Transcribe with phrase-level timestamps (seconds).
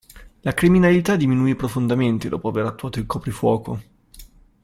[0.41, 3.81] La criminalità diminuì profondamente dopo aver attuato il coprifuoco.